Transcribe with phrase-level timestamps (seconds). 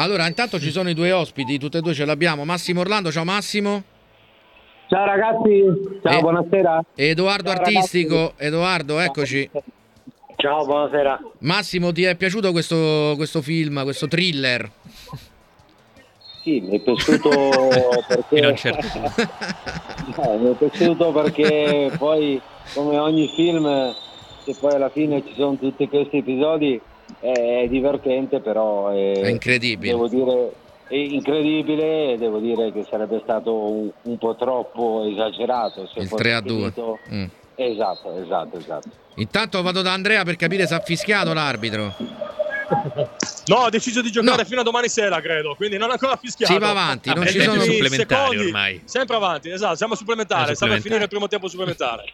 [0.00, 2.46] Allora, intanto ci sono i due ospiti, tutte e due ce l'abbiamo.
[2.46, 3.82] Massimo Orlando, ciao Massimo.
[4.88, 5.62] Ciao ragazzi,
[6.02, 6.84] ciao, E- buonasera.
[6.94, 9.50] Edoardo Ciao, Artistico, Edoardo, eccoci.
[10.36, 11.20] Ciao, buonasera.
[11.40, 14.70] Massimo, ti è piaciuto questo, questo film, questo thriller?
[16.42, 17.28] Sì, mi è piaciuto
[18.08, 18.56] perché...
[18.56, 18.86] Certo
[20.16, 22.40] No, mi è piaciuto perché poi,
[22.72, 23.94] come ogni film,
[24.44, 26.80] che poi alla fine ci sono tutti questi episodi,
[27.20, 29.92] è divertente, però è, È incredibile.
[29.92, 30.52] Devo dire,
[30.88, 35.86] è incredibile devo dire che sarebbe stato un, un po' troppo esagerato.
[35.92, 36.56] Se Il fosse 3 a 2.
[36.56, 37.24] finito- Mm.
[37.56, 38.88] Esatto, esatto, esatto.
[39.16, 41.94] Intanto vado da Andrea per capire se ha fischiato l'arbitro.
[43.46, 46.52] No, ha deciso di giocare fino a domani sera, credo, quindi non ha ancora fischiato.
[46.52, 47.96] Si va avanti, non Eh, ci sono supplementari
[48.28, 48.80] secondi, ormai.
[48.84, 50.82] Sempre avanti, esatto, siamo supplementari, Eh, stiamo per supplementari.
[50.82, 52.12] finire il primo tempo supplementare.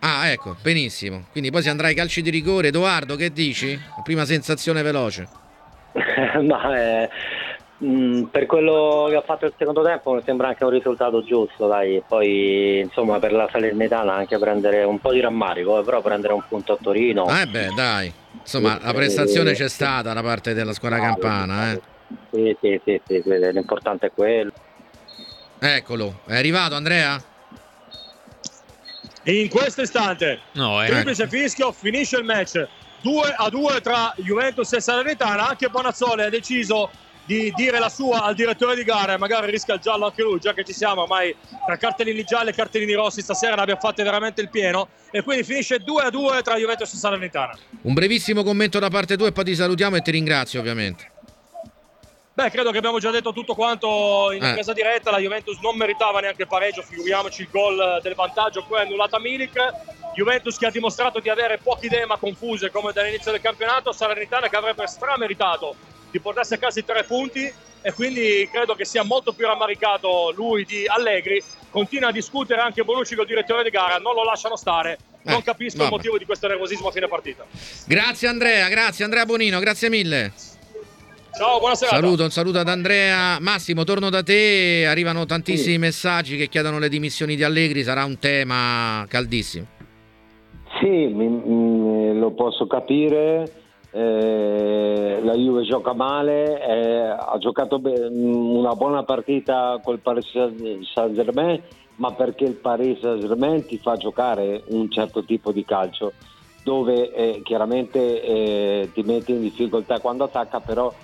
[0.00, 1.24] Ah, ecco, benissimo.
[1.30, 2.68] Quindi poi si andrà ai calci di rigore.
[2.68, 3.78] Edoardo, che dici?
[4.02, 5.28] Prima sensazione veloce.
[6.42, 7.08] Ma eh,
[7.78, 11.66] mh, per quello che ha fatto il secondo tempo mi sembra anche un risultato giusto,
[11.66, 12.02] dai.
[12.06, 16.42] Poi insomma per la Salernitana anche prendere un po' di rammarico, eh, però prendere un
[16.48, 17.26] punto a Torino.
[17.28, 18.12] Eh beh, dai.
[18.40, 21.80] Insomma, la prestazione c'è stata da parte della squadra campana, eh.
[22.30, 24.50] Sì, sì, sì, sì, sì, l'importante è quello.
[25.58, 27.22] Eccolo, è arrivato Andrea?
[29.24, 30.86] In questo istante, No, eh.
[30.86, 32.66] triplice fischio, finisce il match
[33.02, 35.48] 2 a 2 tra Juventus e Salernitana.
[35.48, 36.90] Anche Bonazzoli ha deciso
[37.24, 40.40] di dire la sua al direttore di gara e magari rischia il giallo anche lui,
[40.40, 44.02] già che ci siamo ormai tra cartellini gialli e cartellini rossi stasera ne abbiamo fatte
[44.02, 47.56] veramente il pieno e quindi finisce 2 a 2 tra Juventus e Salernitana.
[47.82, 51.12] Un brevissimo commento da parte tua e poi ti salutiamo e ti ringrazio ovviamente.
[52.32, 54.52] Beh, credo che abbiamo già detto tutto quanto in Eh.
[54.54, 55.10] presa diretta.
[55.10, 58.64] La Juventus non meritava neanche il pareggio, figuriamoci il gol del vantaggio.
[58.66, 59.58] Poi è annullata Milik.
[60.14, 63.92] Juventus che ha dimostrato di avere poche idee ma confuse come dall'inizio del campionato.
[63.92, 65.74] Salernitana che avrebbe strameritato
[66.10, 70.32] di portarsi a casa i tre punti e quindi credo che sia molto più rammaricato
[70.34, 71.42] lui di Allegri.
[71.70, 74.98] Continua a discutere anche Bonucci col direttore di gara, non lo lasciano stare.
[75.22, 75.88] Non Eh, capisco vabbè.
[75.90, 77.44] il motivo di questo nervosismo a fine partita.
[77.86, 80.32] Grazie Andrea, grazie Andrea Bonino, grazie mille.
[81.32, 81.90] Ciao, buonasera.
[81.92, 83.38] Saluto, un saluto ad Andrea.
[83.40, 84.84] Massimo, torno da te.
[84.86, 89.66] Arrivano tantissimi messaggi che chiedono le dimissioni di Allegri, sarà un tema caldissimo.
[90.80, 93.54] Sì, mi- mi- lo posso capire.
[93.92, 100.26] eh, la Juve gioca male, eh, ha giocato be- una buona partita col Paris
[100.94, 101.60] Saint-Germain,
[101.96, 106.12] ma perché il Paris Saint-Germain ti fa giocare un certo tipo di calcio
[106.62, 110.94] dove eh, chiaramente eh, ti mette in difficoltà quando attacca, però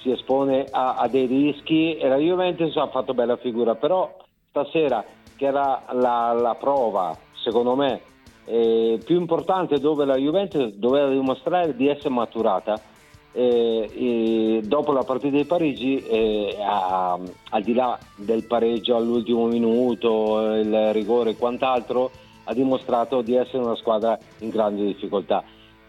[0.00, 4.16] si espone a, a dei rischi e la Juventus ha fatto bella figura, però
[4.48, 5.04] stasera
[5.36, 8.00] che era la, la prova, secondo me,
[8.46, 12.80] eh, più importante dove la Juventus doveva dimostrare di essere maturata.
[13.38, 17.18] eh, e dopo la partita di Parigi, eh, a-
[17.50, 22.12] al di là del pareggio all'ultimo minuto, il rigore e quant'altro,
[22.44, 25.44] ha dimostrato di essere una squadra in grande difficoltà.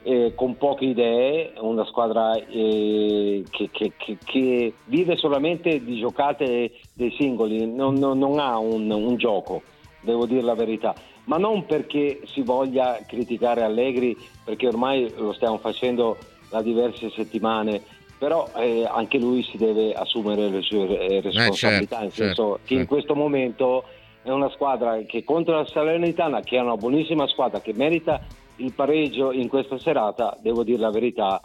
[0.10, 6.72] Eh, con poche idee, una squadra eh, che, che- che- che vive solamente di giocate
[6.94, 9.64] dei singoli, non, non- non ha un, un gioco,
[10.00, 10.96] devo dire la verità,
[11.26, 16.16] ma non perché si voglia criticare Allegri, perché ormai lo stiamo facendo
[16.50, 17.82] da diverse settimane,
[18.18, 22.60] però eh, anche lui si deve assumere le sue eh, responsabilità, certo, nel senso certo,
[22.64, 22.94] che in certo.
[22.94, 23.84] questo momento
[24.24, 28.22] è una squadra che contro la Salernitana, che è una buonissima squadra, che merita
[28.58, 31.42] il pareggio in questa serata, devo dire la verità,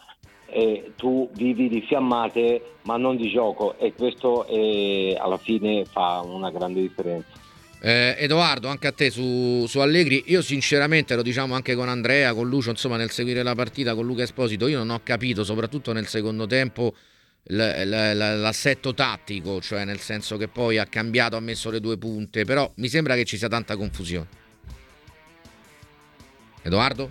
[0.46, 6.20] eh, tu vivi di fiammate ma non di gioco e questo eh, alla fine fa
[6.24, 7.40] una grande differenza.
[7.84, 12.32] Eh, Edoardo, anche a te su, su Allegri, io sinceramente lo diciamo anche con Andrea,
[12.32, 15.92] con Lucio, insomma nel seguire la partita con Luca Esposito, io non ho capito, soprattutto
[15.92, 16.94] nel secondo tempo,
[17.44, 21.80] l- l- l- l'assetto tattico, cioè nel senso che poi ha cambiato, ha messo le
[21.80, 24.41] due punte, però mi sembra che ci sia tanta confusione.
[26.62, 27.10] Edoardo?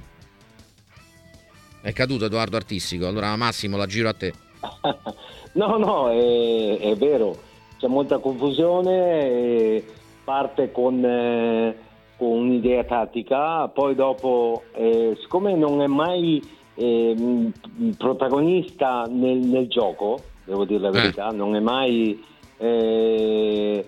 [1.82, 4.34] È caduto Edoardo Artistico, allora Massimo la giro a te.
[5.54, 7.36] No, no, è, è vero,
[7.78, 9.84] c'è molta confusione,
[10.24, 11.76] parte con, eh,
[12.16, 16.42] con un'idea tattica, poi dopo, eh, siccome non è mai
[16.76, 17.52] eh,
[17.98, 20.92] protagonista nel, nel gioco, devo dire la Eh.
[20.92, 22.24] verità, non è mai
[22.58, 23.86] eh,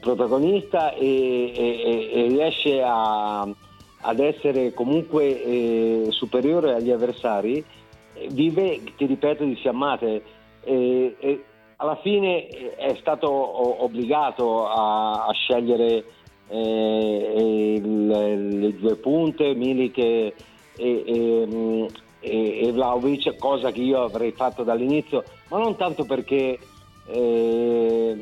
[0.00, 3.46] protagonista e- e- e riesce a-
[4.00, 7.64] ad essere comunque eh, superiore agli avversari,
[8.14, 10.22] eh, vive, ti ripeto, di fiammate.
[10.64, 11.44] E, e
[11.76, 16.04] alla fine eh, è stato obbligato a, a scegliere
[16.48, 20.34] eh, il- le due punte, Milik e,
[20.76, 21.88] e,
[22.20, 26.58] e Vlaovic, cosa che io avrei fatto dall'inizio, ma non tanto perché
[27.10, 28.16] eh,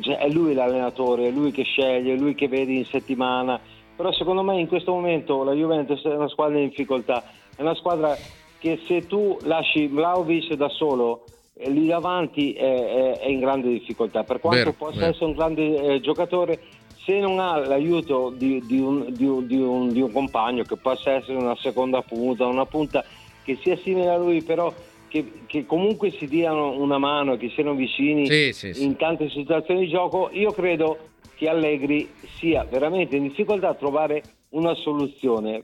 [0.00, 3.60] cioè, è lui l'allenatore, è lui che sceglie, è lui che vede in settimana,
[4.00, 7.22] però secondo me in questo momento la Juventus è una squadra in difficoltà,
[7.54, 8.16] è una squadra
[8.58, 13.68] che se tu lasci Vlaovic da solo eh, lì davanti è, è, è, in grande
[13.68, 15.10] difficoltà, per quanto vero, possa vero.
[15.10, 16.62] essere un grande eh, giocatore
[17.04, 20.76] se non ha l'aiuto di, di, un, di, un, di, un, di, un, compagno che
[20.76, 23.04] possa essere una seconda punta, una punta
[23.44, 24.72] che sia simile a lui, però
[25.08, 28.82] che, che comunque si diano una mano, che siano vicini sì, sì, sì.
[28.82, 30.96] in tante situazioni di gioco, io credo
[31.40, 32.06] che Allegri
[32.38, 35.62] sia veramente in difficoltà a trovare una soluzione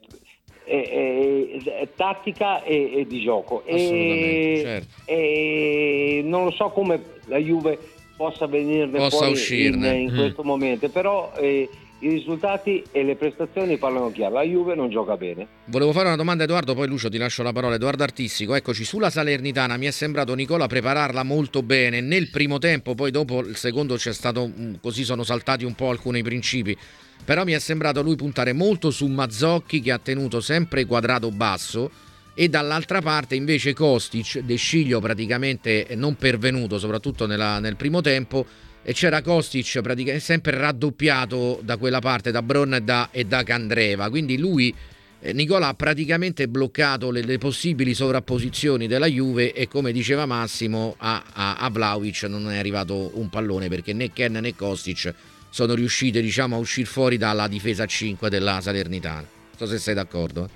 [0.65, 3.63] eh, eh, tattica e, e, di gioco.
[3.67, 4.89] E, certo.
[5.05, 7.79] e non lo so come la Juve
[8.17, 9.93] possa venirne possa fuori uscirne.
[9.97, 10.17] in, in mm.
[10.17, 11.69] questo momento, però eh,
[12.01, 14.35] i risultati e le prestazioni parlano chiaro.
[14.35, 15.47] La Juve non gioca bene.
[15.67, 17.77] Volevo fare una domanda a Edoardo, poi Lucio ti lascio la parola.
[17.77, 22.95] Edoardo Artistico, eccoci, sulla Salernitana mi è sembrato Nicola prepararla molto bene nel primo tempo,
[22.95, 24.51] poi dopo il secondo c'è stato,
[24.81, 26.77] così sono saltati un po' alcuni principi.
[27.25, 31.91] Però mi è sembrato lui puntare molto su Mazzocchi che ha tenuto sempre quadrato basso
[32.35, 38.45] e dall'altra parte invece Kostic, De Sciglio praticamente non pervenuto, soprattutto nella, nel primo tempo,
[38.89, 43.43] e c'era Kostic praticamente sempre raddoppiato da quella parte, da Bron e da, e da
[43.43, 44.73] Candreva, quindi lui...
[45.19, 50.95] Eh, Nicola ha praticamente bloccato le, le, possibili sovrapposizioni della Juve e come diceva Massimo
[50.99, 55.15] a, a, a Vlaovic non è arrivato un pallone perché né Ken né Kostic
[55.49, 59.21] sono riusciti diciamo, a uscire fuori dalla difesa 5 della Salernitana.
[59.21, 60.49] Non so se sei d'accordo.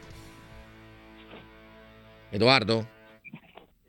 [2.29, 2.87] Edoardo?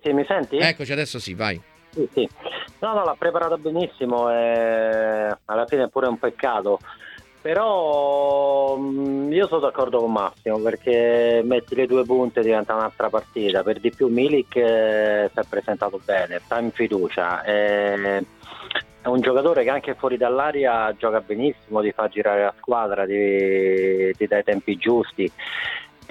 [0.01, 0.55] Sì, mi senti?
[0.55, 1.61] Eccoci, adesso sì, vai.
[1.91, 2.29] Sì.
[2.79, 6.79] No, no, l'ha preparata benissimo e alla fine è pure un peccato.
[7.41, 13.63] Però mm, io sono d'accordo con Massimo perché metti le due punte diventa un'altra partita.
[13.63, 17.43] Per di più Milik eh, si è presentato bene, sta in fiducia.
[17.43, 18.23] è
[19.05, 24.27] un giocatore che anche fuori dall'aria gioca benissimo, ti fa girare la squadra, ti, ti
[24.27, 25.31] dà i tempi giusti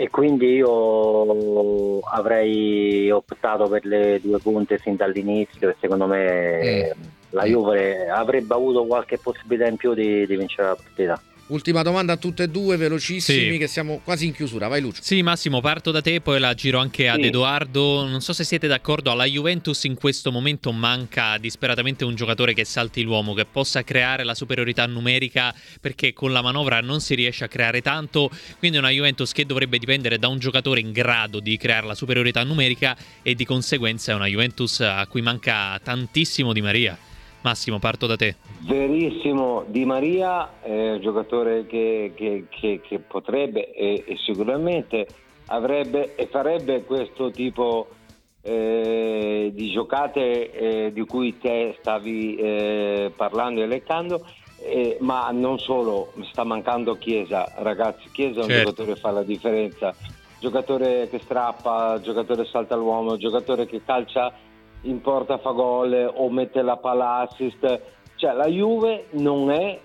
[0.01, 7.03] e quindi io avrei optato per le due punte sin dall'inizio e secondo me mm.
[7.31, 11.23] la Juve avrebbe avuto qualche possibilità in più di, di vincere la partita.
[11.51, 13.59] Ultima domanda a tutte e due, velocissimi, sì.
[13.59, 14.69] che siamo quasi in chiusura.
[14.69, 15.03] Vai Lucio.
[15.03, 17.27] Sì, Massimo, parto da te, poi la giro anche ad sì.
[17.27, 18.07] Edoardo.
[18.07, 22.65] Non so se siete d'accordo, alla Juventus in questo momento manca disperatamente un giocatore che
[22.65, 27.43] salti l'uomo, che possa creare la superiorità numerica, perché con la manovra non si riesce
[27.43, 28.31] a creare tanto.
[28.59, 31.97] Quindi è una Juventus che dovrebbe dipendere da un giocatore in grado di creare la
[31.97, 36.97] superiorità numerica e di conseguenza è una Juventus a cui manca tantissimo Di Maria.
[37.43, 38.37] Massimo, parto da te.
[38.61, 45.07] Verissimo, Di Maria è un giocatore che, che, che, che potrebbe e, e, sicuramente
[45.47, 47.89] avrebbe e farebbe questo tipo
[48.43, 54.27] eh, di giocate eh, di cui te stavi eh, parlando e leccando,
[54.63, 58.71] eh, ma non solo, sta mancando Chiesa, ragazzi, Chiesa è un certo.
[58.71, 59.95] giocatore che fa la differenza,
[60.39, 64.31] giocatore che strappa, giocatore salta l'uomo, giocatore che calcia
[64.83, 67.81] in porta fa gol o mette la palla assist.
[68.17, 69.79] Cioè la Juve non è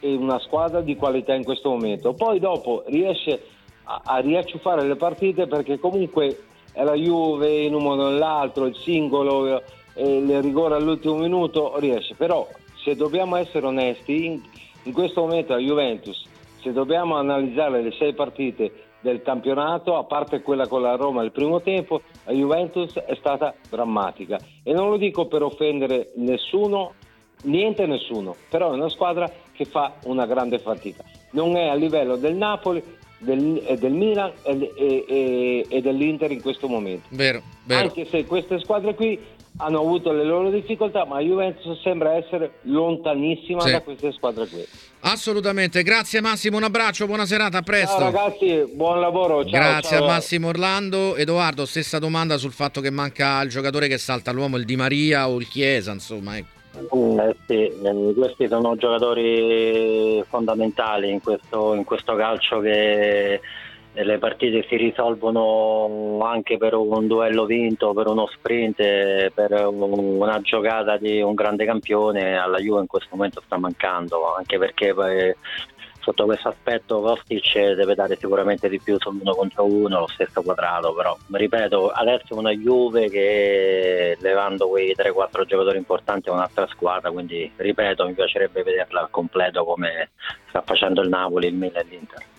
[0.00, 2.12] una squadra di qualità in questo momento.
[2.12, 3.42] Poi dopo riesce
[3.84, 8.66] a, a riacciuffare le partite perché comunque è la Juve in un modo o nell'altro,
[8.66, 9.62] il singolo,
[9.94, 12.14] eh, il rigore all'ultimo minuto riesce.
[12.14, 12.46] Però
[12.82, 14.40] se dobbiamo essere onesti, in,
[14.84, 16.24] in questo momento la Juventus,
[16.60, 21.32] se dobbiamo analizzare le sei partite del campionato, a parte quella con la Roma il
[21.32, 24.38] primo tempo, la Juventus è stata drammatica.
[24.62, 26.94] E non lo dico per offendere nessuno,
[27.42, 31.04] niente nessuno, però è una squadra che fa una grande fatica.
[31.32, 32.82] Non è a livello del Napoli,
[33.18, 37.08] del, del Milan e, e, e, dell'Inter in questo momento.
[37.10, 37.82] Vero, vero.
[37.82, 39.18] Anche se queste squadre qui
[39.58, 43.72] hanno avuto le loro difficoltà, ma Juventus sembra essere lontanissima sì.
[43.72, 44.64] da queste squadre qui.
[45.00, 47.98] Assolutamente, grazie Massimo, un abbraccio, buona serata, a presto.
[47.98, 49.42] Ciao ragazzi, buon lavoro.
[49.42, 50.04] Ciao, grazie ciao.
[50.04, 51.16] a Massimo Orlando.
[51.16, 55.28] Edoardo, stessa domanda sul fatto che manca il giocatore che salta l'uomo, il Di Maria
[55.28, 56.36] o il Chiesa, insomma.
[56.36, 56.60] Ecco.
[56.96, 63.40] Mm, eh sì, eh, questi sono giocatori fondamentali in questo, in questo calcio che
[63.94, 68.76] le partite si risolvono anche per un duello vinto, per uno sprint,
[69.30, 74.56] per una giocata di un grande campione, alla Juve in questo momento sta mancando, anche
[74.58, 75.34] perché poi,
[76.00, 80.94] sotto questo aspetto Kostic deve dare sicuramente di più sull'uno contro uno, lo stesso quadrato,
[80.94, 87.10] però ripeto, adesso è una Juve che levando quei 3-4 giocatori importanti è un'altra squadra,
[87.10, 90.10] quindi ripeto, mi piacerebbe vederla al completo come
[90.48, 92.30] sta facendo il Napoli, il Milan e l'Inter.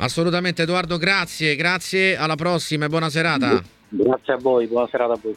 [0.00, 3.62] Assolutamente Edoardo, grazie, grazie, alla prossima e buona serata.
[3.90, 5.36] Grazie a voi, buona serata a voi.